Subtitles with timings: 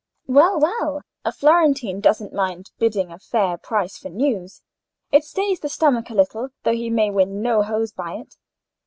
[0.25, 4.63] "Well, well; a Florentine doesn't mind bidding a fair price for news:
[5.11, 8.35] it stays the stomach a little though he may win no hose by it.